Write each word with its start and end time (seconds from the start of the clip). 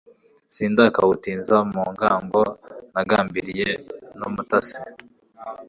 sindakawutinza 0.53 1.55
mu 1.71 1.83
ngango 1.93 2.41
nagambiliye 2.93 3.69
numutasi 4.17 4.81